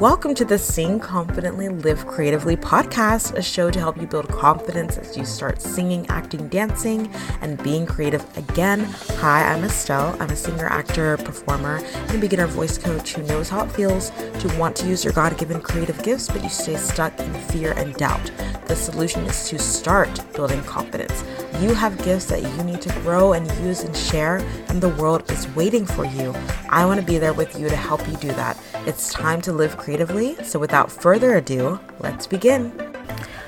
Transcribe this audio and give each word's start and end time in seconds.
Welcome 0.00 0.34
to 0.34 0.44
the 0.44 0.58
Sing 0.58 0.98
Confidently, 0.98 1.68
Live 1.68 2.04
Creatively 2.04 2.56
podcast, 2.56 3.34
a 3.34 3.42
show 3.42 3.70
to 3.70 3.78
help 3.78 3.96
you 3.96 4.08
build 4.08 4.28
confidence 4.28 4.98
as 4.98 5.16
you 5.16 5.24
start 5.24 5.62
singing, 5.62 6.04
acting, 6.08 6.48
dancing, 6.48 7.08
and 7.40 7.62
being 7.62 7.86
creative 7.86 8.26
again. 8.36 8.80
Hi, 9.20 9.44
I'm 9.44 9.62
Estelle. 9.62 10.16
I'm 10.20 10.30
a 10.30 10.36
singer, 10.36 10.66
actor, 10.66 11.16
performer, 11.18 11.80
and 12.08 12.20
beginner 12.20 12.48
voice 12.48 12.76
coach 12.76 13.12
who 13.12 13.22
knows 13.22 13.48
how 13.48 13.66
it 13.66 13.70
feels 13.70 14.10
to 14.10 14.52
want 14.58 14.74
to 14.76 14.88
use 14.88 15.04
your 15.04 15.12
God 15.12 15.38
given 15.38 15.60
creative 15.60 16.02
gifts, 16.02 16.26
but 16.26 16.42
you 16.42 16.48
stay 16.48 16.74
stuck 16.74 17.16
in 17.20 17.32
fear 17.32 17.70
and 17.76 17.94
doubt. 17.94 18.32
The 18.66 18.74
solution 18.74 19.22
is 19.26 19.48
to 19.50 19.60
start 19.60 20.10
building 20.32 20.62
confidence. 20.64 21.22
You 21.60 21.72
have 21.72 22.02
gifts 22.02 22.24
that 22.26 22.42
you 22.42 22.64
need 22.64 22.82
to 22.82 22.92
grow 23.02 23.34
and 23.34 23.46
use 23.64 23.84
and 23.84 23.96
share, 23.96 24.38
and 24.68 24.82
the 24.82 24.88
world 24.88 25.30
is 25.30 25.46
waiting 25.54 25.86
for 25.86 26.04
you. 26.04 26.34
I 26.68 26.84
want 26.84 26.98
to 26.98 27.06
be 27.06 27.18
there 27.18 27.32
with 27.32 27.56
you 27.56 27.68
to 27.68 27.76
help 27.76 28.04
you 28.08 28.16
do 28.16 28.32
that. 28.32 28.58
It's 28.86 29.14
time 29.14 29.40
to 29.42 29.52
live 29.52 29.78
creatively. 29.78 30.36
So, 30.44 30.58
without 30.58 30.92
further 30.92 31.36
ado, 31.36 31.80
let's 32.00 32.26
begin. 32.26 32.70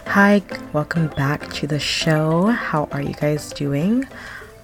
Hi, 0.06 0.40
welcome 0.72 1.08
back 1.08 1.52
to 1.54 1.66
the 1.66 1.78
show. 1.78 2.46
How 2.46 2.88
are 2.90 3.02
you 3.02 3.12
guys 3.12 3.52
doing? 3.52 4.08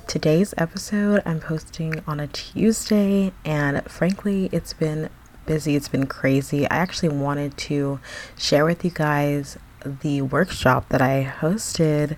Today's 0.06 0.54
episode 0.56 1.20
I'm 1.26 1.40
posting 1.40 2.02
on 2.06 2.20
a 2.20 2.26
Tuesday, 2.26 3.32
and 3.44 3.84
frankly, 3.84 4.48
it's 4.50 4.72
been 4.72 5.10
busy, 5.44 5.76
it's 5.76 5.88
been 5.88 6.06
crazy. 6.06 6.64
I 6.70 6.76
actually 6.76 7.10
wanted 7.10 7.58
to 7.58 8.00
share 8.38 8.64
with 8.64 8.82
you 8.82 8.92
guys 8.92 9.58
the 9.84 10.22
workshop 10.22 10.88
that 10.88 11.02
I 11.02 11.34
hosted 11.38 12.16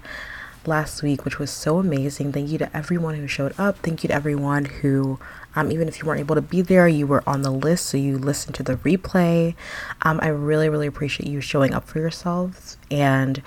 last 0.64 1.02
week, 1.02 1.24
which 1.24 1.40
was 1.40 1.50
so 1.50 1.78
amazing. 1.78 2.32
Thank 2.32 2.50
you 2.50 2.58
to 2.58 2.76
everyone 2.76 3.16
who 3.16 3.26
showed 3.26 3.54
up. 3.58 3.78
Thank 3.78 4.04
you 4.04 4.08
to 4.08 4.14
everyone 4.14 4.66
who, 4.66 5.18
um, 5.56 5.70
even 5.70 5.88
if 5.88 5.98
you 5.98 6.06
weren't 6.06 6.20
able 6.20 6.34
to 6.34 6.42
be 6.42 6.62
there, 6.62 6.88
you 6.88 7.06
were 7.06 7.22
on 7.26 7.42
the 7.42 7.50
list, 7.50 7.86
so 7.86 7.96
you 7.96 8.18
listened 8.18 8.54
to 8.56 8.62
the 8.62 8.76
replay. 8.76 9.54
Um, 10.02 10.18
I 10.22 10.28
really, 10.28 10.68
really 10.68 10.86
appreciate 10.86 11.28
you 11.28 11.40
showing 11.40 11.74
up 11.74 11.86
for 11.86 11.98
yourselves 11.98 12.76
and 12.90 13.42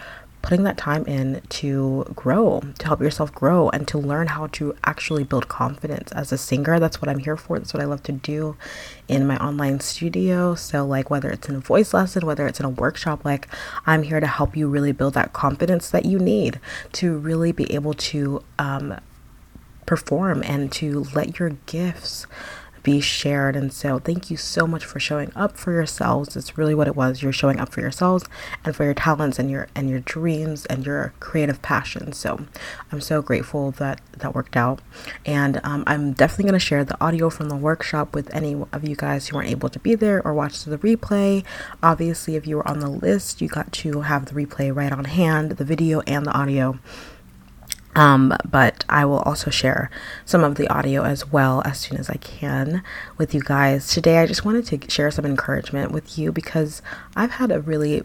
putting 0.48 0.64
that 0.64 0.78
time 0.78 1.04
in 1.08 1.42
to 1.50 2.06
grow, 2.16 2.62
to 2.80 2.86
help 2.86 3.02
yourself 3.02 3.34
grow, 3.34 3.70
and 3.70 3.86
to 3.86 3.98
learn 3.98 4.28
how 4.28 4.48
to 4.48 4.74
actually 4.86 5.26
build 5.26 5.50
confidence 5.50 6.10
as 6.14 6.32
a 6.32 6.38
singer. 6.38 6.80
That's 6.80 7.02
what 7.02 7.10
I'm 7.10 7.18
here 7.18 7.36
for. 7.36 7.60
That's 7.60 7.74
what 7.74 7.84
I 7.84 7.86
love 7.86 8.02
to 8.04 8.14
do 8.14 8.56
in 9.10 9.28
my 9.28 9.36
online 9.38 9.82
studio. 9.82 10.56
So, 10.56 10.86
like, 10.86 11.10
whether 11.10 11.30
it's 11.30 11.50
in 11.50 11.56
a 11.56 11.60
voice 11.60 11.94
lesson, 11.94 12.26
whether 12.26 12.48
it's 12.48 12.62
in 12.62 12.66
a 12.66 12.70
workshop, 12.70 13.26
like, 13.26 13.50
I'm 13.86 14.04
here 14.04 14.22
to 14.22 14.28
help 14.28 14.56
you 14.56 14.70
really 14.70 14.94
build 14.94 15.16
that 15.16 15.34
confidence 15.34 15.90
that 15.90 16.06
you 16.06 16.18
need 16.18 16.62
to 16.94 17.18
really 17.18 17.52
be 17.52 17.70
able 17.74 17.96
to 17.96 18.42
um, 18.58 18.98
perform 19.88 20.44
and 20.44 20.72
to 20.74 21.08
let 21.16 21.40
your 21.40 21.50
gifts 21.66 22.28
be 22.88 23.02
shared. 23.02 23.58
And 23.58 23.74
so, 23.74 24.00
thank 24.00 24.32
you 24.32 24.38
so 24.38 24.66
much 24.66 24.86
for 24.86 24.98
showing 24.98 25.30
up 25.36 25.58
for 25.58 25.74
yourselves. 25.74 26.38
It's 26.38 26.58
really 26.58 26.74
what 26.74 26.88
it 26.88 26.96
was. 26.96 27.22
You're 27.22 27.34
showing 27.34 27.60
up 27.60 27.68
for 27.68 27.82
yourselves 27.82 28.24
and 28.64 28.74
for 28.74 28.86
your 28.86 28.94
talents 28.94 29.38
and 29.40 29.52
your 29.52 29.68
and 29.76 29.90
your 29.90 30.00
dreams 30.00 30.66
and 30.68 30.86
your 30.86 31.14
creative 31.20 31.62
passion. 31.62 32.14
So, 32.14 32.46
I'm 32.90 33.02
so 33.02 33.22
grateful 33.22 33.72
that 33.72 34.00
that 34.20 34.34
worked 34.34 34.56
out. 34.56 34.80
And 35.26 35.60
um, 35.66 35.84
I'm 35.86 36.14
definitely 36.14 36.46
going 36.46 36.54
to 36.62 36.66
share 36.66 36.86
the 36.86 37.04
audio 37.04 37.30
from 37.30 37.50
the 37.50 37.58
workshop 37.58 38.16
with 38.16 38.34
any 38.34 38.56
of 38.72 38.88
you 38.88 38.96
guys 38.96 39.28
who 39.28 39.36
weren't 39.36 39.50
able 39.50 39.68
to 39.68 39.80
be 39.80 39.96
there 39.96 40.26
or 40.26 40.34
watch 40.34 40.64
the 40.64 40.78
replay. 40.78 41.44
Obviously, 41.84 42.38
if 42.38 42.48
you 42.48 42.56
were 42.56 42.68
on 42.68 42.80
the 42.80 42.90
list, 42.90 43.42
you 43.42 43.50
got 43.50 43.74
to 43.74 44.02
have 44.02 44.28
the 44.28 44.34
replay 44.34 44.74
right 44.74 44.94
on 44.94 45.04
hand, 45.04 45.52
the 45.52 45.66
video 45.66 46.00
and 46.08 46.26
the 46.26 46.32
audio. 46.32 46.80
Um, 47.98 48.32
but 48.48 48.86
I 48.88 49.06
will 49.06 49.20
also 49.22 49.50
share 49.50 49.90
some 50.24 50.44
of 50.44 50.54
the 50.54 50.68
audio 50.70 51.04
as 51.04 51.32
well 51.32 51.64
as 51.66 51.80
soon 51.80 51.98
as 51.98 52.12
I 52.12 52.18
can 52.18 52.84
with 53.18 53.34
you 53.34 53.42
guys. 53.42 53.88
Today, 53.88 54.20
I 54.20 54.28
just 54.28 54.46
wanted 54.46 54.68
to 54.68 54.90
share 54.90 55.10
some 55.10 55.26
encouragement 55.26 55.92
with 55.92 56.16
you 56.16 56.32
because 56.32 56.84
I've 57.16 57.32
had 57.32 57.52
a 57.52 57.60
really 57.60 58.04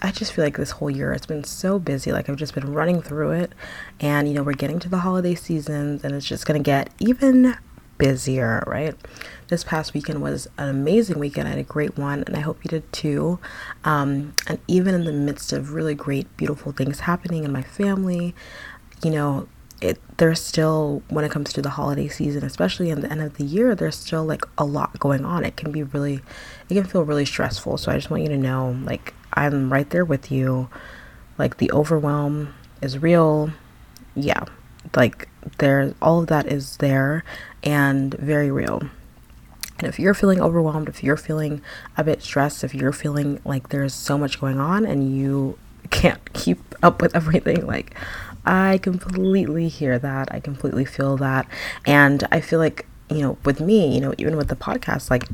I 0.00 0.10
just 0.10 0.32
feel 0.32 0.44
like 0.44 0.56
this 0.56 0.70
whole 0.70 0.90
year 0.90 1.12
it's 1.12 1.26
been 1.26 1.44
so 1.44 1.78
busy. 1.80 2.12
Like 2.12 2.28
I've 2.28 2.36
just 2.36 2.54
been 2.54 2.72
running 2.72 3.02
through 3.02 3.32
it. 3.32 3.52
And, 4.00 4.28
you 4.28 4.34
know, 4.34 4.44
we're 4.44 4.52
getting 4.52 4.78
to 4.78 4.88
the 4.88 4.98
holiday 4.98 5.34
seasons 5.34 6.04
and 6.04 6.14
it's 6.14 6.26
just 6.26 6.46
going 6.46 6.62
to 6.62 6.64
get 6.64 6.90
even 7.00 7.56
busier, 7.98 8.64
right? 8.66 8.94
This 9.48 9.64
past 9.64 9.92
weekend 9.92 10.22
was 10.22 10.48
an 10.56 10.68
amazing 10.68 11.18
weekend. 11.18 11.46
I 11.46 11.50
had 11.50 11.60
a 11.60 11.64
great 11.64 11.98
one 11.98 12.24
and 12.26 12.36
I 12.36 12.40
hope 12.40 12.64
you 12.64 12.68
did 12.68 12.90
too. 12.92 13.38
Um, 13.84 14.34
and 14.46 14.58
even 14.66 14.94
in 14.94 15.04
the 15.04 15.12
midst 15.12 15.52
of 15.52 15.72
really 15.72 15.94
great, 15.94 16.34
beautiful 16.36 16.72
things 16.72 17.00
happening 17.00 17.44
in 17.44 17.52
my 17.52 17.62
family, 17.62 18.34
you 19.02 19.10
know, 19.10 19.48
it 19.80 20.00
there's 20.18 20.40
still 20.40 21.02
when 21.08 21.24
it 21.24 21.30
comes 21.30 21.52
to 21.52 21.62
the 21.62 21.70
holiday 21.70 22.08
season, 22.08 22.44
especially 22.44 22.90
in 22.90 23.00
the 23.00 23.10
end 23.10 23.20
of 23.20 23.36
the 23.36 23.44
year, 23.44 23.74
there's 23.74 23.96
still 23.96 24.24
like 24.24 24.42
a 24.56 24.64
lot 24.64 24.98
going 24.98 25.24
on. 25.24 25.44
It 25.44 25.56
can 25.56 25.72
be 25.72 25.82
really 25.82 26.20
it 26.68 26.74
can 26.74 26.84
feel 26.84 27.02
really 27.02 27.24
stressful. 27.24 27.78
So 27.78 27.90
I 27.90 27.96
just 27.96 28.10
want 28.10 28.22
you 28.22 28.28
to 28.28 28.38
know 28.38 28.78
like 28.84 29.14
I'm 29.34 29.72
right 29.72 29.88
there 29.90 30.04
with 30.04 30.30
you. 30.30 30.68
Like 31.38 31.56
the 31.56 31.70
overwhelm 31.72 32.54
is 32.80 32.98
real. 32.98 33.50
Yeah. 34.14 34.44
Like 34.94 35.28
there 35.58 35.94
all 36.00 36.20
of 36.20 36.28
that 36.28 36.46
is 36.46 36.76
there 36.76 37.24
and 37.62 38.14
very 38.14 38.50
real. 38.50 38.82
And 39.78 39.88
if 39.88 39.98
you're 39.98 40.14
feeling 40.14 40.40
overwhelmed, 40.40 40.88
if 40.88 41.02
you're 41.02 41.16
feeling 41.16 41.60
a 41.96 42.04
bit 42.04 42.22
stressed, 42.22 42.62
if 42.62 42.72
you're 42.72 42.92
feeling 42.92 43.40
like 43.44 43.70
there's 43.70 43.92
so 43.92 44.16
much 44.16 44.40
going 44.40 44.60
on 44.60 44.86
and 44.86 45.16
you 45.16 45.58
can't 45.90 46.32
keep 46.32 46.71
up 46.82 47.00
with 47.00 47.14
everything, 47.16 47.66
like 47.66 47.94
I 48.44 48.78
completely 48.78 49.68
hear 49.68 49.98
that. 49.98 50.32
I 50.32 50.40
completely 50.40 50.84
feel 50.84 51.16
that. 51.18 51.46
And 51.86 52.26
I 52.32 52.40
feel 52.40 52.58
like, 52.58 52.86
you 53.08 53.20
know, 53.20 53.38
with 53.44 53.60
me, 53.60 53.94
you 53.94 54.00
know, 54.00 54.14
even 54.18 54.36
with 54.36 54.48
the 54.48 54.56
podcast, 54.56 55.10
like 55.10 55.28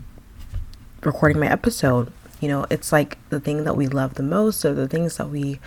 recording 1.03 1.41
my 1.41 1.51
episode, 1.51 2.13
you 2.41 2.49
know, 2.49 2.67
it's 2.71 2.93
like 2.93 3.19
the 3.31 3.41
thing 3.41 3.65
that 3.65 3.77
we 3.77 3.87
love 3.87 4.15
the 4.15 4.23
most 4.23 4.65
or 4.65 4.75
the 4.75 4.89
things 4.89 5.17
that 5.17 5.31
we 5.31 5.61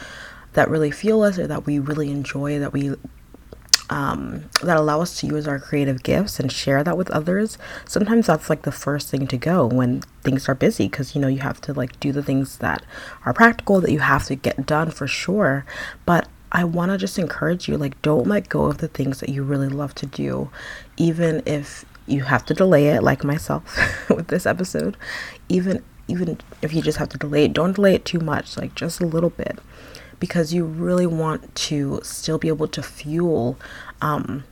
that 0.53 0.69
really 0.69 0.91
fuel 0.91 1.23
us 1.23 1.39
or 1.39 1.47
that 1.47 1.65
we 1.65 1.79
really 1.79 2.11
enjoy 2.11 2.59
that 2.59 2.73
we 2.73 2.93
um, 3.91 4.45
that 4.63 4.77
allow 4.77 5.01
us 5.01 5.19
to 5.19 5.27
use 5.27 5.47
our 5.47 5.59
creative 5.59 6.01
gifts 6.01 6.39
and 6.39 6.49
share 6.49 6.81
that 6.83 6.97
with 6.97 7.11
others. 7.11 7.57
Sometimes 7.85 8.27
that's 8.27 8.49
like 8.49 8.61
the 8.61 8.71
first 8.71 9.09
thing 9.09 9.27
to 9.27 9.37
go 9.37 9.67
when 9.67 10.01
things 10.23 10.47
are 10.47 10.55
busy 10.55 10.87
because 10.87 11.13
you 11.13 11.21
know 11.21 11.27
you 11.27 11.39
have 11.39 11.59
to 11.61 11.73
like 11.73 11.99
do 11.99 12.13
the 12.13 12.23
things 12.23 12.57
that 12.59 12.83
are 13.25 13.33
practical 13.33 13.81
that 13.81 13.91
you 13.91 13.99
have 13.99 14.25
to 14.25 14.35
get 14.35 14.65
done 14.65 14.91
for 14.91 15.07
sure. 15.07 15.65
But 16.05 16.29
I 16.53 16.63
want 16.63 16.91
to 16.91 16.97
just 16.97 17.19
encourage 17.19 17.67
you 17.67 17.77
like 17.77 18.01
don't 18.01 18.27
let 18.27 18.49
go 18.49 18.65
of 18.65 18.77
the 18.77 18.87
things 18.87 19.19
that 19.19 19.29
you 19.29 19.43
really 19.43 19.69
love 19.69 19.93
to 19.95 20.05
do 20.05 20.49
even 20.97 21.43
if 21.45 21.85
you 22.07 22.23
have 22.23 22.45
to 22.45 22.53
delay 22.53 22.87
it 22.87 23.03
like 23.03 23.23
myself 23.23 23.63
with 24.09 24.27
this 24.27 24.45
episode 24.45 24.97
even 25.47 25.81
even 26.11 26.37
if 26.61 26.73
you 26.73 26.81
just 26.81 26.97
have 26.97 27.09
to 27.09 27.17
delay 27.17 27.45
it 27.45 27.53
don't 27.53 27.75
delay 27.75 27.95
it 27.95 28.05
too 28.05 28.19
much 28.19 28.57
like 28.57 28.75
just 28.75 28.99
a 28.99 29.05
little 29.05 29.29
bit 29.29 29.59
because 30.19 30.53
you 30.53 30.63
really 30.63 31.07
want 31.07 31.53
to 31.55 31.99
still 32.03 32.37
be 32.37 32.47
able 32.47 32.67
to 32.67 32.83
fuel 32.83 33.57
um 34.01 34.43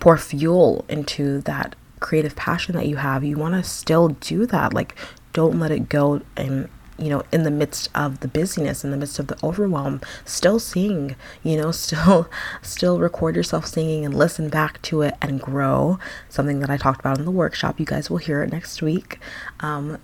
pour 0.00 0.16
fuel 0.16 0.84
into 0.88 1.40
that 1.42 1.74
creative 2.00 2.36
passion 2.36 2.76
that 2.76 2.86
you 2.86 2.96
have 2.96 3.24
you 3.24 3.36
want 3.36 3.54
to 3.54 3.62
still 3.62 4.08
do 4.08 4.46
that 4.46 4.72
like 4.72 4.94
don't 5.32 5.58
let 5.58 5.70
it 5.70 5.88
go 5.88 6.20
and 6.36 6.68
you 6.98 7.10
know, 7.10 7.22
in 7.30 7.42
the 7.42 7.50
midst 7.50 7.88
of 7.94 8.20
the 8.20 8.28
busyness, 8.28 8.84
in 8.84 8.90
the 8.90 8.96
midst 8.96 9.18
of 9.18 9.26
the 9.26 9.36
overwhelm, 9.44 10.00
still 10.24 10.58
sing, 10.58 11.16
you 11.42 11.56
know, 11.56 11.70
still 11.72 12.28
still 12.62 12.98
record 12.98 13.36
yourself 13.36 13.66
singing 13.66 14.04
and 14.04 14.14
listen 14.14 14.48
back 14.48 14.80
to 14.82 15.02
it 15.02 15.14
and 15.20 15.40
grow. 15.40 15.98
Something 16.28 16.60
that 16.60 16.70
I 16.70 16.76
talked 16.76 17.00
about 17.00 17.18
in 17.18 17.24
the 17.24 17.30
workshop. 17.30 17.78
You 17.78 17.86
guys 17.86 18.10
will 18.10 18.18
hear 18.18 18.42
it 18.42 18.52
next 18.52 18.82
week. 18.82 19.18
Um, 19.60 19.98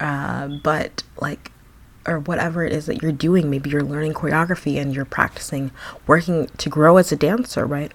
uh, 0.00 0.48
but 0.62 1.02
like 1.20 1.50
or 2.06 2.20
whatever 2.20 2.64
it 2.64 2.72
is 2.72 2.86
that 2.86 3.02
you're 3.02 3.12
doing, 3.12 3.48
maybe 3.48 3.70
you're 3.70 3.82
learning 3.82 4.12
choreography 4.12 4.78
and 4.80 4.94
you're 4.94 5.06
practicing 5.06 5.70
working 6.06 6.46
to 6.58 6.68
grow 6.68 6.98
as 6.98 7.10
a 7.12 7.16
dancer, 7.16 7.64
right? 7.64 7.90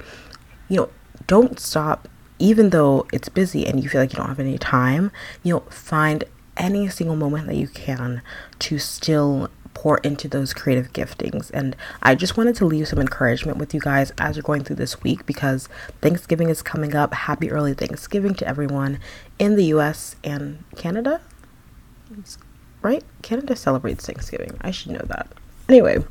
You 0.68 0.78
know, 0.78 0.90
don't 1.28 1.60
stop 1.60 2.08
even 2.40 2.70
though 2.70 3.06
it's 3.12 3.30
busy 3.30 3.68
and 3.68 3.84
you 3.84 3.90
feel 3.90 4.02
like 4.02 4.14
you 4.14 4.18
don't 4.18 4.30
have 4.30 4.40
any 4.40 4.58
time, 4.58 5.12
you 5.44 5.54
know, 5.54 5.60
find 5.70 6.24
any 6.58 6.88
single 6.88 7.16
moment 7.16 7.48
that 7.48 7.56
you 7.56 7.68
can 7.68 8.22
to 8.60 8.80
still 8.80 9.50
pour 9.74 10.00
into 10.00 10.28
those 10.28 10.54
creative 10.54 10.92
giftings. 10.92 11.52
And 11.54 11.76
I 12.02 12.16
just 12.16 12.36
wanted 12.36 12.56
to 12.56 12.66
leave 12.66 12.88
some 12.88 13.00
encouragement 13.00 13.58
with 13.58 13.74
you 13.74 13.80
guys 13.80 14.12
as 14.18 14.36
you're 14.36 14.44
going 14.44 14.64
through 14.64 14.78
this 14.78 15.02
week 15.04 15.26
because 15.26 15.70
Thanksgiving 16.02 16.50
is 16.50 16.62
coming 16.62 16.96
up. 16.96 17.14
Happy 17.14 17.52
early 17.52 17.74
Thanksgiving 17.74 18.34
to 18.36 18.48
everyone 18.48 19.00
in 19.38 19.56
the 19.56 19.66
US 19.66 20.16
and 20.24 20.64
Canada. 20.76 21.22
Right? 22.82 23.04
Canada 23.22 23.56
celebrates 23.56 24.06
Thanksgiving. 24.06 24.58
I 24.62 24.72
should 24.72 24.92
know 24.92 25.06
that. 25.08 25.28
Anyway, 25.68 26.04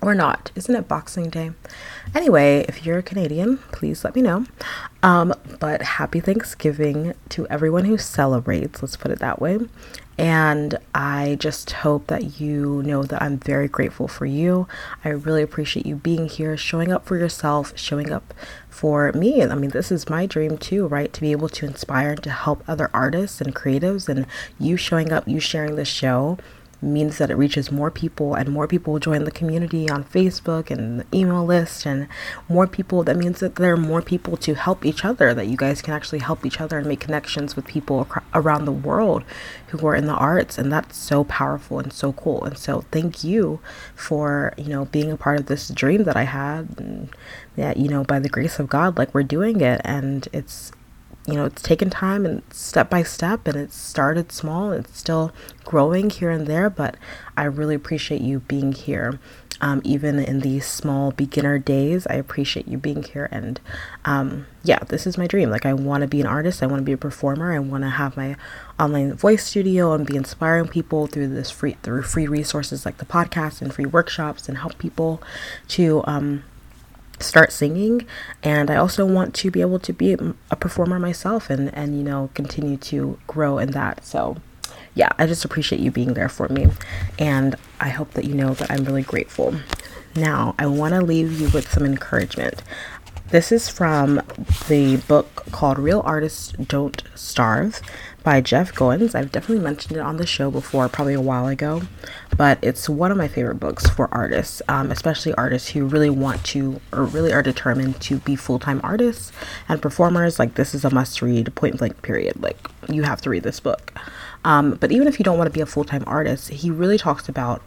or 0.00 0.14
not. 0.14 0.50
Isn't 0.54 0.74
it 0.74 0.88
Boxing 0.88 1.30
Day? 1.30 1.52
Anyway, 2.14 2.64
if 2.68 2.84
you're 2.84 2.98
a 2.98 3.02
Canadian, 3.02 3.58
please 3.72 4.04
let 4.04 4.14
me 4.14 4.22
know. 4.22 4.44
Um, 5.02 5.34
but 5.58 5.82
happy 5.82 6.20
Thanksgiving 6.20 7.14
to 7.30 7.46
everyone 7.48 7.84
who 7.84 7.98
celebrates, 7.98 8.82
let's 8.82 8.96
put 8.96 9.10
it 9.10 9.18
that 9.18 9.40
way. 9.40 9.58
And 10.18 10.76
I 10.96 11.36
just 11.38 11.70
hope 11.70 12.08
that 12.08 12.40
you 12.40 12.82
know 12.82 13.04
that 13.04 13.22
I'm 13.22 13.38
very 13.38 13.68
grateful 13.68 14.08
for 14.08 14.26
you. 14.26 14.66
I 15.04 15.10
really 15.10 15.42
appreciate 15.42 15.86
you 15.86 15.94
being 15.94 16.28
here, 16.28 16.56
showing 16.56 16.90
up 16.90 17.06
for 17.06 17.16
yourself, 17.16 17.72
showing 17.78 18.10
up 18.10 18.34
for 18.68 19.12
me. 19.12 19.44
I 19.44 19.54
mean, 19.54 19.70
this 19.70 19.92
is 19.92 20.10
my 20.10 20.26
dream 20.26 20.58
too, 20.58 20.88
right? 20.88 21.12
To 21.12 21.20
be 21.20 21.30
able 21.30 21.48
to 21.50 21.66
inspire 21.66 22.10
and 22.10 22.22
to 22.24 22.30
help 22.30 22.64
other 22.66 22.90
artists 22.92 23.40
and 23.40 23.54
creatives, 23.54 24.08
and 24.08 24.26
you 24.58 24.76
showing 24.76 25.12
up, 25.12 25.28
you 25.28 25.38
sharing 25.38 25.76
this 25.76 25.88
show 25.88 26.36
means 26.80 27.18
that 27.18 27.30
it 27.30 27.36
reaches 27.36 27.72
more 27.72 27.90
people 27.90 28.34
and 28.34 28.48
more 28.48 28.68
people 28.68 28.98
join 28.98 29.24
the 29.24 29.30
community 29.30 29.90
on 29.90 30.04
Facebook 30.04 30.70
and 30.70 31.00
the 31.00 31.06
email 31.12 31.44
list 31.44 31.84
and 31.84 32.06
more 32.48 32.66
people 32.66 33.02
that 33.02 33.16
means 33.16 33.40
that 33.40 33.56
there 33.56 33.72
are 33.72 33.76
more 33.76 34.02
people 34.02 34.36
to 34.36 34.54
help 34.54 34.84
each 34.84 35.04
other 35.04 35.34
that 35.34 35.48
you 35.48 35.56
guys 35.56 35.82
can 35.82 35.94
actually 35.94 36.20
help 36.20 36.46
each 36.46 36.60
other 36.60 36.78
and 36.78 36.86
make 36.86 37.00
connections 37.00 37.56
with 37.56 37.66
people 37.66 38.06
around 38.34 38.64
the 38.64 38.72
world 38.72 39.24
who 39.68 39.86
are 39.86 39.94
in 39.94 40.06
the 40.06 40.14
arts 40.14 40.56
and 40.56 40.72
that's 40.72 40.96
so 40.96 41.24
powerful 41.24 41.78
and 41.78 41.92
so 41.92 42.12
cool. 42.12 42.44
And 42.44 42.56
so 42.56 42.84
thank 42.92 43.24
you 43.24 43.60
for 43.94 44.54
you 44.56 44.68
know 44.68 44.84
being 44.86 45.10
a 45.10 45.16
part 45.16 45.40
of 45.40 45.46
this 45.46 45.68
dream 45.68 46.04
that 46.04 46.16
I 46.16 46.24
had 46.24 46.68
and 46.78 47.08
that 47.56 47.76
you 47.76 47.88
know 47.88 48.04
by 48.04 48.18
the 48.18 48.28
grace 48.28 48.58
of 48.58 48.68
God 48.68 48.96
like 48.96 49.12
we're 49.12 49.22
doing 49.22 49.60
it 49.60 49.80
and 49.84 50.28
it's 50.32 50.72
you 51.28 51.34
know, 51.34 51.44
it's 51.44 51.60
taken 51.60 51.90
time 51.90 52.24
and 52.24 52.42
step 52.50 52.88
by 52.88 53.02
step, 53.02 53.46
and 53.46 53.54
it 53.54 53.70
started 53.70 54.32
small. 54.32 54.72
It's 54.72 54.98
still 54.98 55.30
growing 55.62 56.08
here 56.08 56.30
and 56.30 56.46
there, 56.46 56.70
but 56.70 56.96
I 57.36 57.44
really 57.44 57.74
appreciate 57.74 58.22
you 58.22 58.40
being 58.40 58.72
here. 58.72 59.20
Um, 59.60 59.82
even 59.84 60.20
in 60.20 60.40
these 60.40 60.66
small 60.66 61.10
beginner 61.10 61.58
days, 61.58 62.06
I 62.06 62.14
appreciate 62.14 62.68
you 62.68 62.78
being 62.78 63.02
here. 63.02 63.28
And 63.32 63.60
um, 64.04 64.46
yeah, 64.62 64.78
this 64.84 65.04
is 65.06 65.18
my 65.18 65.26
dream. 65.26 65.50
Like, 65.50 65.66
I 65.66 65.74
want 65.74 66.02
to 66.02 66.06
be 66.06 66.20
an 66.20 66.26
artist, 66.26 66.62
I 66.62 66.66
want 66.66 66.80
to 66.80 66.84
be 66.84 66.92
a 66.92 66.96
performer, 66.96 67.52
I 67.52 67.58
want 67.58 67.82
to 67.82 67.90
have 67.90 68.16
my 68.16 68.36
online 68.78 69.12
voice 69.14 69.44
studio 69.44 69.92
and 69.92 70.06
be 70.06 70.16
inspiring 70.16 70.68
people 70.68 71.08
through 71.08 71.28
this 71.28 71.50
free 71.50 71.76
through 71.82 72.04
free 72.04 72.28
resources 72.28 72.86
like 72.86 72.98
the 72.98 73.04
podcast 73.04 73.60
and 73.60 73.74
free 73.74 73.84
workshops 73.84 74.48
and 74.48 74.58
help 74.58 74.78
people 74.78 75.20
to 75.66 76.02
um, 76.06 76.44
start 77.20 77.52
singing 77.52 78.06
and 78.42 78.70
i 78.70 78.76
also 78.76 79.04
want 79.04 79.34
to 79.34 79.50
be 79.50 79.60
able 79.60 79.78
to 79.78 79.92
be 79.92 80.16
a 80.50 80.56
performer 80.56 80.98
myself 80.98 81.50
and 81.50 81.74
and 81.74 81.96
you 81.96 82.02
know 82.02 82.30
continue 82.34 82.76
to 82.76 83.18
grow 83.26 83.58
in 83.58 83.72
that. 83.72 84.04
So 84.04 84.36
yeah 84.94 85.10
i 85.18 85.26
just 85.26 85.44
appreciate 85.44 85.80
you 85.80 85.90
being 85.90 86.14
there 86.14 86.28
for 86.28 86.48
me 86.48 86.68
and 87.18 87.54
i 87.80 87.88
hope 87.88 88.12
that 88.12 88.24
you 88.24 88.34
know 88.34 88.54
that 88.54 88.70
i'm 88.70 88.84
really 88.84 89.02
grateful. 89.02 89.54
Now 90.14 90.54
i 90.58 90.66
want 90.66 90.94
to 90.94 91.00
leave 91.00 91.40
you 91.40 91.48
with 91.50 91.70
some 91.70 91.84
encouragement. 91.84 92.62
This 93.30 93.52
is 93.52 93.68
from 93.68 94.22
the 94.68 94.96
book 95.06 95.44
called 95.52 95.78
Real 95.78 96.00
Artists 96.04 96.52
Don't 96.52 97.02
Starve 97.14 97.82
by 98.22 98.40
Jeff 98.40 98.74
Goins. 98.74 99.14
I've 99.14 99.32
definitely 99.32 99.64
mentioned 99.64 99.96
it 99.96 100.00
on 100.00 100.16
the 100.16 100.26
show 100.26 100.50
before, 100.50 100.88
probably 100.88 101.14
a 101.14 101.20
while 101.20 101.46
ago, 101.46 101.82
but 102.36 102.58
it's 102.62 102.88
one 102.88 103.10
of 103.10 103.16
my 103.16 103.28
favorite 103.28 103.56
books 103.56 103.88
for 103.88 104.08
artists, 104.12 104.60
um, 104.68 104.90
especially 104.90 105.32
artists 105.34 105.68
who 105.70 105.86
really 105.86 106.10
want 106.10 106.44
to 106.46 106.80
or 106.92 107.04
really 107.04 107.32
are 107.32 107.42
determined 107.42 108.00
to 108.02 108.18
be 108.18 108.36
full 108.36 108.58
time 108.58 108.80
artists 108.82 109.32
and 109.68 109.80
performers. 109.80 110.38
Like, 110.38 110.54
this 110.54 110.74
is 110.74 110.84
a 110.84 110.90
must 110.90 111.22
read, 111.22 111.54
point 111.54 111.78
blank, 111.78 112.02
period. 112.02 112.42
Like, 112.42 112.58
you 112.88 113.02
have 113.02 113.20
to 113.22 113.30
read 113.30 113.42
this 113.42 113.60
book. 113.60 113.92
Um, 114.44 114.74
but 114.74 114.92
even 114.92 115.08
if 115.08 115.18
you 115.18 115.24
don't 115.24 115.38
want 115.38 115.48
to 115.48 115.54
be 115.54 115.60
a 115.60 115.66
full 115.66 115.84
time 115.84 116.04
artist, 116.06 116.48
he 116.48 116.70
really 116.70 116.98
talks 116.98 117.28
about 117.28 117.62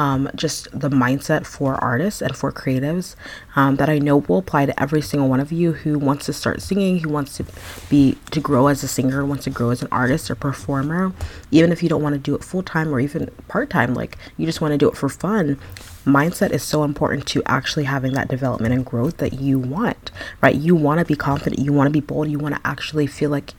um, 0.00 0.30
just 0.34 0.66
the 0.72 0.88
mindset 0.88 1.44
for 1.44 1.74
artists 1.74 2.22
and 2.22 2.34
for 2.34 2.50
creatives 2.50 3.16
um, 3.54 3.76
that 3.76 3.90
I 3.90 3.98
know 3.98 4.16
will 4.16 4.38
apply 4.38 4.64
to 4.64 4.82
every 4.82 5.02
single 5.02 5.28
one 5.28 5.40
of 5.40 5.52
you 5.52 5.72
who 5.72 5.98
wants 5.98 6.24
to 6.24 6.32
start 6.32 6.62
singing, 6.62 7.00
who 7.00 7.10
wants 7.10 7.36
to 7.36 7.44
be 7.90 8.16
to 8.30 8.40
grow 8.40 8.68
as 8.68 8.82
a 8.82 8.88
singer, 8.88 9.26
wants 9.26 9.44
to 9.44 9.50
grow 9.50 9.68
as 9.68 9.82
an 9.82 9.88
artist 9.92 10.30
or 10.30 10.36
performer, 10.36 11.12
even 11.50 11.70
if 11.70 11.82
you 11.82 11.90
don't 11.90 12.02
want 12.02 12.14
to 12.14 12.18
do 12.18 12.34
it 12.34 12.42
full 12.42 12.62
time 12.62 12.88
or 12.88 12.98
even 12.98 13.30
part 13.46 13.68
time, 13.68 13.92
like 13.92 14.16
you 14.38 14.46
just 14.46 14.62
want 14.62 14.72
to 14.72 14.78
do 14.78 14.88
it 14.88 14.96
for 14.96 15.10
fun. 15.10 15.60
Mindset 16.06 16.50
is 16.50 16.62
so 16.62 16.82
important 16.82 17.26
to 17.26 17.42
actually 17.44 17.84
having 17.84 18.14
that 18.14 18.28
development 18.28 18.72
and 18.72 18.86
growth 18.86 19.18
that 19.18 19.34
you 19.34 19.58
want, 19.58 20.10
right? 20.40 20.54
You 20.54 20.74
want 20.74 21.00
to 21.00 21.04
be 21.04 21.14
confident, 21.14 21.60
you 21.60 21.74
want 21.74 21.88
to 21.88 21.92
be 21.92 22.00
bold, 22.00 22.30
you 22.30 22.38
want 22.38 22.54
to 22.54 22.60
actually 22.66 23.06
feel 23.06 23.28
like 23.28 23.52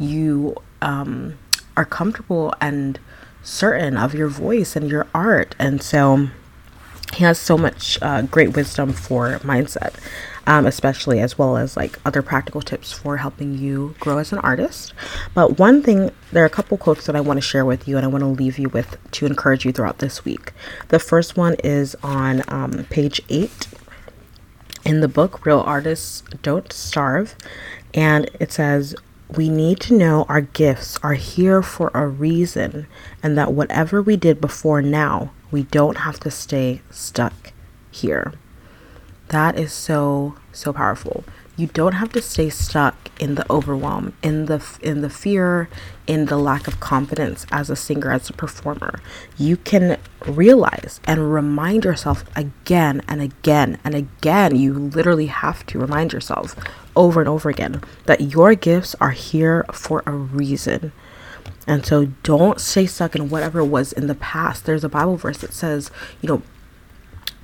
you 0.00 0.56
um, 0.82 1.38
are 1.76 1.84
comfortable 1.84 2.52
and 2.60 2.98
certain 3.44 3.96
of 3.96 4.14
your 4.14 4.28
voice 4.28 4.74
and 4.74 4.90
your 4.90 5.06
art. 5.14 5.54
And 5.58 5.82
so 5.82 6.28
he 7.14 7.22
has 7.22 7.38
so 7.38 7.56
much 7.56 7.98
uh, 8.02 8.22
great 8.22 8.56
wisdom 8.56 8.92
for 8.92 9.38
mindset, 9.40 9.94
um, 10.46 10.66
especially 10.66 11.20
as 11.20 11.38
well 11.38 11.56
as 11.56 11.76
like 11.76 11.98
other 12.04 12.22
practical 12.22 12.60
tips 12.60 12.90
for 12.90 13.18
helping 13.18 13.56
you 13.56 13.94
grow 14.00 14.18
as 14.18 14.32
an 14.32 14.38
artist. 14.38 14.92
But 15.32 15.58
one 15.58 15.82
thing, 15.82 16.10
there 16.32 16.42
are 16.42 16.46
a 16.46 16.50
couple 16.50 16.76
quotes 16.76 17.06
that 17.06 17.14
I 17.14 17.20
want 17.20 17.36
to 17.36 17.42
share 17.42 17.64
with 17.64 17.86
you 17.86 17.96
and 17.96 18.04
I 18.04 18.08
want 18.08 18.22
to 18.22 18.28
leave 18.28 18.58
you 18.58 18.68
with 18.70 18.98
to 19.12 19.26
encourage 19.26 19.64
you 19.64 19.72
throughout 19.72 19.98
this 19.98 20.24
week. 20.24 20.52
The 20.88 20.98
first 20.98 21.36
one 21.36 21.54
is 21.62 21.94
on 22.02 22.42
um, 22.48 22.84
page 22.90 23.20
eight 23.28 23.68
in 24.84 25.00
the 25.00 25.08
book, 25.08 25.46
Real 25.46 25.60
Artists 25.60 26.22
Don't 26.42 26.72
Starve. 26.72 27.36
And 27.92 28.28
it 28.40 28.50
says, 28.50 28.96
we 29.36 29.48
need 29.48 29.80
to 29.80 29.94
know 29.94 30.24
our 30.28 30.40
gifts 30.40 30.98
are 31.02 31.14
here 31.14 31.62
for 31.62 31.90
a 31.94 32.06
reason 32.06 32.86
and 33.22 33.36
that 33.36 33.52
whatever 33.52 34.00
we 34.02 34.16
did 34.16 34.40
before 34.40 34.82
now, 34.82 35.32
we 35.50 35.64
don't 35.64 35.98
have 35.98 36.20
to 36.20 36.30
stay 36.30 36.82
stuck 36.90 37.52
here. 37.90 38.32
That 39.28 39.58
is 39.58 39.72
so, 39.72 40.36
so 40.52 40.72
powerful. 40.72 41.24
You 41.56 41.68
don't 41.68 41.92
have 41.92 42.12
to 42.12 42.22
stay 42.22 42.50
stuck 42.50 43.10
in 43.20 43.36
the 43.36 43.50
overwhelm 43.50 44.12
in 44.24 44.46
the 44.46 44.60
in 44.82 45.02
the 45.02 45.10
fear 45.10 45.68
in 46.04 46.26
the 46.26 46.36
lack 46.36 46.66
of 46.66 46.80
confidence 46.80 47.46
as 47.52 47.70
a 47.70 47.76
singer 47.76 48.10
as 48.10 48.28
a 48.28 48.32
performer. 48.32 48.98
You 49.38 49.56
can 49.56 49.98
realize 50.26 51.00
and 51.04 51.32
remind 51.32 51.84
yourself 51.84 52.24
again 52.34 53.02
and 53.06 53.22
again 53.22 53.78
and 53.84 53.94
again. 53.94 54.56
You 54.56 54.74
literally 54.74 55.26
have 55.26 55.64
to 55.66 55.78
remind 55.78 56.12
yourself 56.12 56.56
over 56.96 57.20
and 57.20 57.28
over 57.28 57.48
again 57.48 57.82
that 58.06 58.20
your 58.20 58.54
gifts 58.54 58.94
are 59.00 59.10
here 59.10 59.64
for 59.72 60.02
a 60.06 60.12
reason. 60.12 60.92
And 61.66 61.84
so 61.84 62.06
don't 62.22 62.60
stay 62.60 62.86
stuck 62.86 63.14
in 63.16 63.30
whatever 63.30 63.64
was 63.64 63.92
in 63.92 64.06
the 64.06 64.14
past. 64.14 64.66
There's 64.66 64.84
a 64.84 64.88
bible 64.88 65.16
verse 65.16 65.38
that 65.38 65.52
says 65.52 65.90
you 66.20 66.28
know 66.28 66.42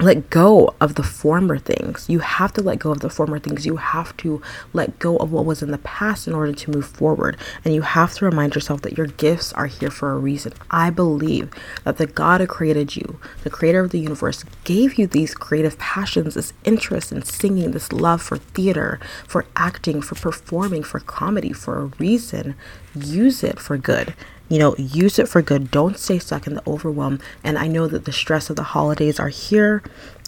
let 0.00 0.30
go 0.30 0.74
of 0.80 0.94
the 0.94 1.02
former 1.02 1.58
things. 1.58 2.08
You 2.08 2.20
have 2.20 2.52
to 2.54 2.62
let 2.62 2.78
go 2.78 2.90
of 2.90 3.00
the 3.00 3.10
former 3.10 3.38
things. 3.38 3.66
You 3.66 3.76
have 3.76 4.16
to 4.18 4.40
let 4.72 4.98
go 4.98 5.18
of 5.18 5.30
what 5.30 5.44
was 5.44 5.62
in 5.62 5.70
the 5.70 5.78
past 5.78 6.26
in 6.26 6.34
order 6.34 6.52
to 6.52 6.70
move 6.70 6.86
forward. 6.86 7.36
And 7.64 7.74
you 7.74 7.82
have 7.82 8.14
to 8.14 8.24
remind 8.24 8.54
yourself 8.54 8.80
that 8.82 8.96
your 8.96 9.06
gifts 9.06 9.52
are 9.52 9.66
here 9.66 9.90
for 9.90 10.12
a 10.12 10.18
reason. 10.18 10.54
I 10.70 10.88
believe 10.88 11.50
that 11.84 11.98
the 11.98 12.06
God 12.06 12.40
who 12.40 12.46
created 12.46 12.96
you, 12.96 13.20
the 13.44 13.50
creator 13.50 13.80
of 13.80 13.90
the 13.90 14.00
universe, 14.00 14.44
gave 14.64 14.98
you 14.98 15.06
these 15.06 15.34
creative 15.34 15.78
passions, 15.78 16.34
this 16.34 16.54
interest 16.64 17.12
in 17.12 17.22
singing, 17.22 17.72
this 17.72 17.92
love 17.92 18.22
for 18.22 18.38
theater, 18.38 18.98
for 19.26 19.44
acting, 19.54 20.00
for 20.00 20.14
performing, 20.14 20.82
for 20.82 21.00
comedy, 21.00 21.52
for 21.52 21.78
a 21.78 21.84
reason. 21.98 22.54
Use 22.94 23.44
it 23.44 23.60
for 23.60 23.76
good 23.76 24.14
you 24.50 24.58
know, 24.58 24.74
use 24.76 25.18
it 25.18 25.28
for 25.28 25.40
good. 25.40 25.70
Don't 25.70 25.96
stay 25.96 26.18
stuck 26.18 26.46
in 26.46 26.54
the 26.54 26.68
overwhelm. 26.68 27.20
And 27.42 27.56
I 27.56 27.68
know 27.68 27.86
that 27.86 28.04
the 28.04 28.12
stress 28.12 28.50
of 28.50 28.56
the 28.56 28.64
holidays 28.64 29.18
are 29.18 29.28
here 29.28 29.82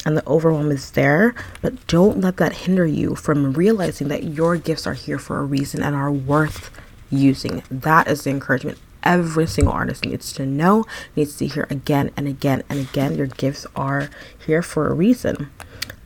and 0.07 0.17
the 0.17 0.27
overwhelm 0.27 0.71
is 0.71 0.93
there, 0.93 1.35
but 1.61 1.87
don't 1.87 2.21
let 2.21 2.39
that 2.39 2.53
hinder 2.53 2.87
you 2.87 3.15
from 3.15 3.53
realizing 3.53 4.09
that 4.09 4.25
your 4.25 4.57
gifts 4.57 4.87
are 4.87 4.95
here 4.95 5.19
for 5.19 5.39
a 5.39 5.45
reason 5.45 5.83
and 5.83 5.95
are 5.95 6.11
worth 6.11 6.71
using. 7.11 7.63
That 7.71 8.09
is 8.09 8.23
the 8.23 8.31
encouragement 8.31 8.79
every 9.03 9.47
single 9.47 9.73
artist 9.73 10.05
needs 10.05 10.33
to 10.33 10.47
know, 10.47 10.85
needs 11.17 11.37
to 11.37 11.47
hear 11.47 11.67
again 11.69 12.11
and 12.17 12.29
again 12.29 12.63
and 12.69 12.79
again. 12.81 13.17
Your 13.17 13.27
gifts 13.27 13.67
are 13.75 14.09
here 14.47 14.63
for 14.63 14.89
a 14.89 14.95
reason. 14.95 15.51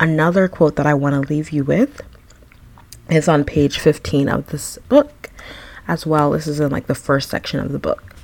Another 0.01 0.49
quote 0.49 0.77
that 0.77 0.87
I 0.87 0.95
want 0.95 1.15
to 1.15 1.33
leave 1.33 1.51
you 1.51 1.65
with 1.65 2.01
is 3.11 3.29
on 3.29 3.45
page 3.45 3.79
15 3.79 4.29
of 4.29 4.47
this 4.49 4.79
book 4.89 5.26
as 5.89 6.07
well. 6.07 6.31
This 6.31 6.47
is 6.47 6.61
in 6.61 6.71
like 6.71 6.87
the 6.87 6.95
first 6.95 7.31
section 7.31 7.61
of 7.61 7.73
the 7.73 7.79
book 7.79 8.15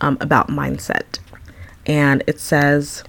um, 0.00 0.18
about 0.20 0.48
mindset. 0.48 1.18
And 1.86 2.22
it 2.26 2.38
says, 2.40 3.04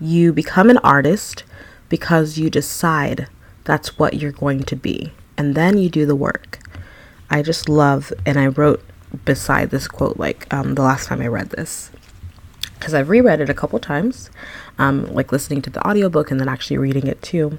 You 0.00 0.32
become 0.32 0.70
an 0.70 0.78
artist 0.78 1.44
because 1.88 2.38
you 2.38 2.50
decide 2.50 3.28
that's 3.64 3.98
what 3.98 4.14
you're 4.14 4.32
going 4.32 4.62
to 4.64 4.76
be. 4.76 5.12
And 5.36 5.54
then 5.54 5.78
you 5.78 5.88
do 5.88 6.06
the 6.06 6.16
work. 6.16 6.58
I 7.30 7.42
just 7.42 7.68
love, 7.68 8.12
and 8.26 8.38
I 8.38 8.46
wrote 8.46 8.82
beside 9.24 9.70
this 9.70 9.88
quote 9.88 10.18
like 10.18 10.52
um, 10.52 10.74
the 10.74 10.82
last 10.82 11.06
time 11.06 11.20
I 11.20 11.26
read 11.28 11.50
this 11.50 11.90
because 12.78 12.94
I've 12.94 13.08
reread 13.08 13.40
it 13.40 13.50
a 13.50 13.54
couple 13.54 13.78
times, 13.80 14.30
um, 14.78 15.12
like 15.12 15.32
listening 15.32 15.62
to 15.62 15.70
the 15.70 15.86
audiobook 15.86 16.30
and 16.30 16.38
then 16.38 16.48
actually 16.48 16.78
reading 16.78 17.06
it 17.06 17.20
too. 17.22 17.58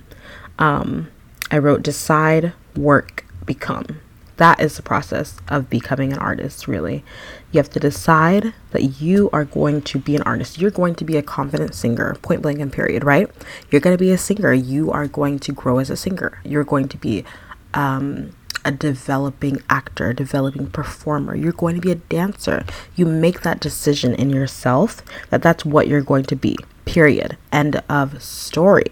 Um, 0.58 1.10
I 1.52 1.58
wrote 1.58 1.84
decide, 1.84 2.54
work, 2.76 3.26
become 3.46 4.00
that 4.40 4.60
is 4.62 4.78
the 4.78 4.82
process 4.82 5.36
of 5.50 5.70
becoming 5.70 6.14
an 6.14 6.20
artist, 6.20 6.68
really. 6.68 7.04
You 7.52 7.60
have 7.60 7.70
to 7.72 7.80
decide 7.80 8.54
that 8.72 9.02
you 9.02 9.30
are 9.34 9.44
going 9.44 9.82
to 9.84 10.00
be 10.00 10.16
an 10.16 10.24
artist. 10.24 10.58
You're 10.58 10.72
going 10.72 10.96
to 10.96 11.04
be 11.04 11.18
a 11.18 11.22
confident 11.22 11.76
singer, 11.76 12.16
point 12.22 12.42
blank 12.42 12.60
and 12.60 12.72
period, 12.72 13.04
right? 13.04 13.30
You're 13.70 13.82
going 13.82 13.98
to 13.98 14.04
be 14.04 14.12
a 14.12 14.18
singer. 14.18 14.54
You 14.54 14.92
are 14.92 15.08
going 15.08 15.40
to 15.40 15.52
grow 15.52 15.80
as 15.80 15.90
a 15.90 15.98
singer. 15.98 16.40
You're 16.46 16.64
going 16.64 16.88
to 16.88 16.98
be 16.98 17.26
um, 17.74 18.32
a 18.64 18.72
developing 18.72 19.62
actor, 19.70 20.14
developing 20.14 20.68
performer. 20.68 21.36
You're 21.36 21.52
going 21.52 21.76
to 21.76 21.82
be 21.82 21.92
a 21.92 21.96
dancer. 21.96 22.66
You 22.96 23.06
make 23.06 23.42
that 23.42 23.60
decision 23.60 24.14
in 24.16 24.30
yourself 24.30 25.04
that 25.32 25.42
that's 25.42 25.66
what 25.66 25.90
you're 25.90 26.02
going 26.02 26.26
to 26.26 26.36
be. 26.36 26.56
Period. 26.86 27.38
End 27.52 27.84
of 27.90 28.24
story. 28.24 28.92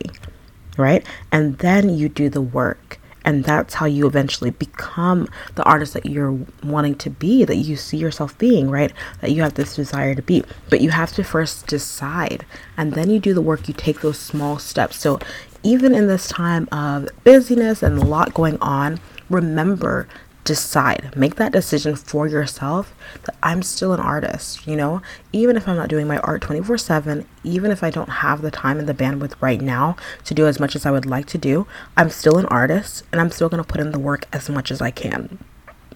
Right? 0.77 1.05
And 1.31 1.57
then 1.59 1.89
you 1.89 2.09
do 2.09 2.29
the 2.29 2.41
work 2.41 2.99
and 3.27 3.43
that's 3.43 3.73
how 3.73 3.85
you 3.85 4.07
eventually 4.07 4.51
become 4.51 5.27
the 5.55 5.63
artist 5.63 5.93
that 5.95 6.05
you're 6.05 6.39
wanting 6.63 6.95
to 6.95 7.09
be, 7.09 7.43
that 7.43 7.57
you 7.57 7.75
see 7.75 7.97
yourself 7.97 8.37
being, 8.37 8.71
right? 8.71 8.93
That 9.19 9.31
you 9.31 9.41
have 9.41 9.55
this 9.55 9.75
desire 9.75 10.15
to 10.15 10.21
be. 10.21 10.45
But 10.69 10.79
you 10.79 10.91
have 10.91 11.11
to 11.11 11.25
first 11.25 11.67
decide, 11.67 12.45
and 12.77 12.93
then 12.93 13.09
you 13.09 13.19
do 13.19 13.33
the 13.33 13.41
work, 13.41 13.67
you 13.67 13.73
take 13.73 13.99
those 13.99 14.17
small 14.17 14.59
steps. 14.59 14.95
So, 14.95 15.19
even 15.61 15.93
in 15.93 16.07
this 16.07 16.29
time 16.29 16.69
of 16.71 17.09
busyness 17.25 17.83
and 17.83 17.97
a 17.97 18.05
lot 18.05 18.33
going 18.33 18.57
on, 18.61 18.97
remember 19.29 20.07
decide, 20.47 21.13
make 21.13 21.35
that 21.35 21.51
decision 21.51 21.93
for 21.97 22.25
yourself 22.25 22.95
that 23.25 23.35
I'm 23.43 23.61
still 23.61 23.91
an 23.91 23.99
artist, 23.99 24.65
you 24.65 24.77
know, 24.77 25.01
even 25.33 25.57
if 25.57 25.67
I'm 25.67 25.75
not 25.75 25.89
doing 25.89 26.07
my 26.07 26.19
art 26.19 26.41
24 26.41 26.77
7, 26.77 27.27
even 27.43 27.69
if 27.69 27.83
I 27.83 27.89
don't 27.89 28.09
have 28.09 28.41
the 28.41 28.49
time 28.49 28.79
and 28.79 28.87
the 28.87 28.93
bandwidth 28.93 29.33
right 29.41 29.59
now 29.59 29.97
to 30.23 30.33
do 30.33 30.47
as 30.47 30.57
much 30.57 30.73
as 30.73 30.85
I 30.85 30.91
would 30.91 31.05
like 31.05 31.25
to 31.27 31.37
do, 31.37 31.67
I'm 31.97 32.09
still 32.09 32.37
an 32.37 32.45
artist 32.45 33.03
and 33.11 33.19
I'm 33.19 33.29
still 33.29 33.49
going 33.49 33.61
to 33.61 33.67
put 33.67 33.81
in 33.81 33.91
the 33.91 33.99
work 33.99 34.25
as 34.31 34.49
much 34.49 34.71
as 34.71 34.81
I 34.81 34.89
can. 34.89 35.37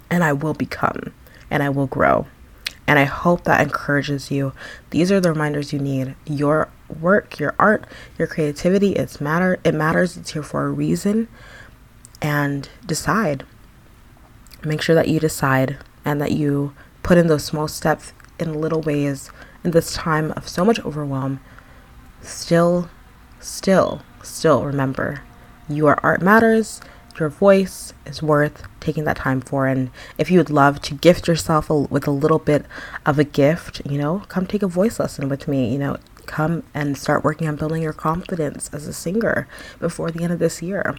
And 0.10 0.22
I 0.22 0.34
will 0.34 0.54
become 0.54 1.14
and 1.50 1.64
I 1.64 1.70
will 1.70 1.88
grow. 1.88 2.28
And 2.88 3.00
I 3.00 3.06
hope 3.06 3.46
that 3.46 3.62
encourages 3.62 4.32
you. 4.32 4.52
These 4.90 5.14
are 5.14 5.22
the 5.22 5.32
reminders 5.32 5.72
you 5.72 5.80
need. 5.80 6.16
Your 6.26 6.68
work, 7.00 7.40
your 7.40 7.56
art, 7.58 7.86
your 8.18 8.28
creativity, 8.28 8.94
it's 8.98 9.22
matter 9.22 9.62
it 9.64 9.74
matters. 9.74 10.18
It's 10.18 10.32
here 10.32 10.44
for 10.44 10.66
a 10.66 10.72
reason. 10.72 11.30
And 12.22 12.68
decide 12.86 13.46
make 14.64 14.82
sure 14.82 14.96
that 14.96 15.08
you 15.08 15.20
decide 15.20 15.78
and 16.06 16.22
that 16.22 16.32
you 16.32 16.74
put 17.04 17.18
in 17.18 17.28
those 17.28 17.44
small 17.44 17.68
steps 17.68 18.14
in 18.40 18.60
little 18.60 18.82
ways 18.82 19.32
in 19.64 19.72
this 19.72 19.94
time 19.94 20.32
of 20.32 20.48
so 20.48 20.66
much 20.66 20.80
overwhelm. 20.82 21.40
Still, 22.22 22.90
still, 23.40 24.02
still 24.24 24.64
remember 24.64 25.22
your 25.70 26.00
art 26.04 26.22
matters. 26.22 26.82
Your 27.20 27.30
voice 27.30 27.94
is 28.06 28.24
worth 28.24 28.64
taking 28.80 29.04
that 29.04 29.18
time 29.18 29.42
for. 29.42 29.68
And 29.68 29.92
if 30.18 30.32
you 30.32 30.40
would 30.40 30.50
love 30.50 30.82
to 30.84 30.94
gift 30.94 31.28
yourself 31.28 31.70
a, 31.70 31.76
with 31.76 32.08
a 32.08 32.12
little 32.12 32.40
bit 32.40 32.66
of 33.06 33.20
a 33.20 33.24
gift, 33.24 33.82
you 33.86 33.98
know, 33.98 34.24
come 34.28 34.46
take 34.46 34.64
a 34.64 34.68
voice 34.68 35.00
lesson 35.00 35.30
with 35.30 35.48
me. 35.48 35.72
You 35.72 35.80
know, 35.80 35.98
come 36.26 36.64
and 36.74 36.98
start 36.98 37.24
working 37.24 37.48
on 37.48 37.58
building 37.58 37.82
your 37.82 37.94
confidence 37.94 38.70
as 38.74 38.88
a 38.88 38.94
singer 38.94 39.48
before 39.80 40.12
the 40.12 40.24
end 40.24 40.34
of 40.34 40.40
this 40.40 40.62
year 40.62 40.96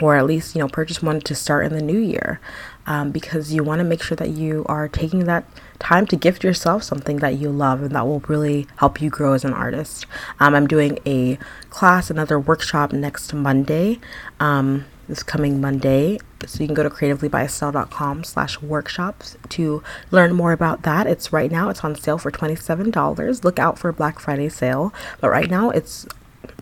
or 0.00 0.16
at 0.16 0.26
least 0.26 0.54
you 0.54 0.60
know 0.60 0.68
purchase 0.68 1.02
one 1.02 1.20
to 1.20 1.34
start 1.34 1.66
in 1.66 1.72
the 1.72 1.82
new 1.82 1.98
year 1.98 2.40
um, 2.86 3.10
because 3.10 3.52
you 3.52 3.62
want 3.62 3.78
to 3.78 3.84
make 3.84 4.02
sure 4.02 4.16
that 4.16 4.30
you 4.30 4.64
are 4.68 4.88
taking 4.88 5.24
that 5.24 5.44
time 5.78 6.06
to 6.06 6.16
gift 6.16 6.42
yourself 6.42 6.82
something 6.82 7.18
that 7.18 7.34
you 7.34 7.50
love 7.50 7.82
and 7.82 7.90
that 7.92 8.06
will 8.06 8.20
really 8.20 8.66
help 8.76 9.00
you 9.00 9.10
grow 9.10 9.32
as 9.32 9.44
an 9.44 9.52
artist. 9.52 10.06
Um, 10.40 10.54
i'm 10.54 10.66
doing 10.66 10.98
a 11.06 11.38
class 11.70 12.10
another 12.10 12.38
workshop 12.38 12.92
next 12.92 13.32
monday 13.34 13.98
um, 14.40 14.84
this 15.08 15.22
coming 15.22 15.60
monday. 15.60 16.18
So 16.46 16.60
you 16.60 16.66
can 16.66 16.74
go 16.74 16.82
to 16.82 16.90
creativelybyestelle.com 16.90 18.24
slash 18.24 18.60
workshops 18.60 19.36
to 19.50 19.82
learn 20.10 20.34
more 20.34 20.52
about 20.52 20.82
that. 20.82 21.06
It's 21.06 21.32
right 21.32 21.50
now 21.50 21.68
it's 21.68 21.84
on 21.84 21.94
sale 21.94 22.18
for 22.18 22.30
$27 22.30 23.44
look 23.44 23.58
out 23.58 23.78
for 23.78 23.92
black 23.92 24.18
friday 24.18 24.48
sale. 24.48 24.92
But 25.20 25.30
right 25.30 25.50
now 25.50 25.70
it's 25.70 26.06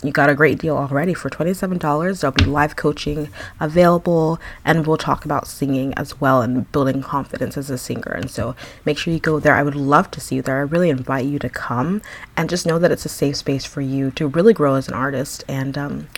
you 0.03 0.13
got 0.13 0.31
a 0.31 0.35
great 0.35 0.59
deal 0.59 0.77
already 0.77 1.13
for 1.13 1.29
$27. 1.29 2.21
There'll 2.21 2.33
be 2.33 2.45
live 2.45 2.77
coaching 2.77 3.29
available, 3.59 4.41
and 4.65 4.87
we'll 4.87 4.97
talk 4.97 5.25
about 5.25 5.47
singing 5.47 5.93
as 5.95 6.21
well 6.21 6.41
and 6.41 6.71
building 6.73 7.03
confidence 7.03 7.57
as 7.59 7.69
a 7.69 7.77
singer. 7.77 8.13
And 8.13 8.31
so 8.31 8.55
make 8.85 8.97
sure 8.97 9.13
you 9.13 9.21
go 9.21 9.39
there. 9.39 9.55
I 9.55 9.63
would 9.63 9.75
love 9.75 10.11
to 10.13 10.21
see 10.21 10.37
you 10.37 10.43
there. 10.43 10.59
I 10.59 10.61
really 10.61 10.89
invite 10.91 11.27
you 11.27 11.39
to 11.41 11.49
come 11.49 12.01
and 12.37 12.49
just 12.49 12.67
know 12.67 12.79
that 12.79 12.91
it's 12.91 13.05
a 13.05 13.11
safe 13.11 13.37
space 13.37 13.65
for 13.65 13.83
you 13.83 14.11
to 14.13 14.27
really 14.27 14.55
grow 14.55 14.75
as 14.77 14.89
an 14.89 14.95
artist 14.95 15.45
and 15.49 15.77
um, 15.77 16.09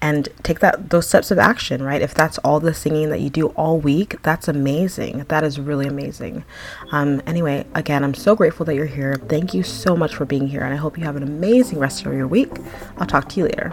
and 0.00 0.28
take 0.42 0.60
that 0.60 0.90
those 0.90 1.08
steps 1.08 1.30
of 1.30 1.38
action. 1.38 1.82
Right? 1.82 2.02
If 2.02 2.14
that's 2.14 2.38
all 2.38 2.60
the 2.60 2.74
singing 2.74 3.10
that 3.10 3.20
you 3.20 3.30
do 3.30 3.48
all 3.48 3.78
week, 3.78 4.22
that's 4.22 4.46
amazing. 4.46 5.24
That 5.28 5.42
is 5.42 5.58
really 5.58 5.86
amazing. 5.86 6.44
Um, 6.92 7.22
anyway, 7.26 7.66
again, 7.74 8.04
I'm 8.04 8.14
so 8.14 8.36
grateful 8.36 8.64
that 8.66 8.76
you're 8.76 8.86
here. 8.86 9.16
Thank 9.16 9.52
you 9.54 9.62
so 9.62 9.96
much 9.96 10.14
for 10.14 10.24
being 10.24 10.48
here, 10.48 10.62
and 10.62 10.72
I 10.72 10.76
hope 10.76 10.96
you 10.96 11.04
have 11.04 11.16
an 11.16 11.22
amazing 11.22 11.78
rest 11.78 12.06
of 12.06 12.12
your 12.12 12.28
week. 12.28 12.50
I'll 12.98 13.06
talk 13.06 13.28
to 13.32 13.40
you 13.40 13.46
later. 13.46 13.72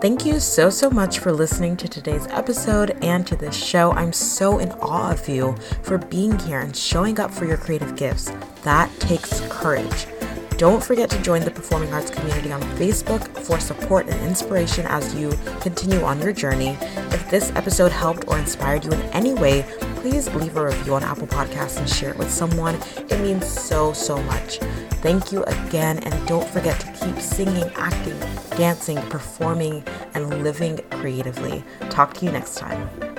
Thank 0.00 0.26
you 0.26 0.40
so, 0.40 0.68
so 0.68 0.90
much 0.90 1.20
for 1.20 1.30
listening 1.32 1.76
to 1.76 1.86
today's 1.88 2.26
episode 2.26 2.96
and 3.02 3.24
to 3.28 3.36
this 3.36 3.54
show. 3.54 3.92
I'm 3.92 4.12
so 4.12 4.58
in 4.58 4.72
awe 4.72 5.12
of 5.12 5.28
you 5.28 5.54
for 5.82 5.96
being 5.96 6.36
here 6.40 6.58
and 6.58 6.76
showing 6.76 7.20
up 7.20 7.30
for 7.30 7.44
your 7.44 7.56
creative 7.56 7.94
gifts. 7.94 8.32
That 8.64 8.90
takes 8.98 9.40
courage. 9.42 10.06
Don't 10.58 10.82
forget 10.82 11.08
to 11.10 11.22
join 11.22 11.42
the 11.42 11.50
performing 11.50 11.92
arts 11.92 12.10
community 12.10 12.52
on 12.52 12.60
Facebook 12.76 13.26
for 13.44 13.58
support 13.60 14.08
and 14.08 14.20
inspiration 14.26 14.86
as 14.86 15.14
you 15.14 15.32
continue 15.60 16.02
on 16.02 16.20
your 16.20 16.32
journey. 16.32 16.76
If 17.10 17.30
this 17.30 17.50
episode 17.54 17.92
helped 17.92 18.26
or 18.28 18.38
inspired 18.38 18.84
you 18.84 18.90
in 18.90 19.00
any 19.12 19.34
way, 19.34 19.64
please 19.96 20.32
leave 20.34 20.56
a 20.56 20.66
review 20.66 20.94
on 20.94 21.04
Apple 21.04 21.26
Podcasts 21.28 21.78
and 21.78 21.88
share 21.88 22.10
it 22.10 22.18
with 22.18 22.30
someone. 22.30 22.74
It 22.96 23.20
means 23.20 23.46
so, 23.46 23.92
so 23.92 24.20
much. 24.24 24.58
Thank 25.02 25.32
you 25.32 25.42
again, 25.44 25.98
and 25.98 26.28
don't 26.28 26.48
forget 26.48 26.78
to 26.80 26.91
keep 27.04 27.18
singing, 27.20 27.70
acting, 27.76 28.18
dancing, 28.56 28.96
performing, 29.08 29.84
and 30.14 30.42
living 30.42 30.78
creatively. 30.90 31.64
Talk 31.90 32.14
to 32.14 32.24
you 32.26 32.32
next 32.32 32.56
time. 32.56 33.11